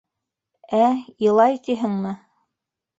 [0.87, 0.87] —Ә,
[1.29, 2.19] илай, тиһеңме?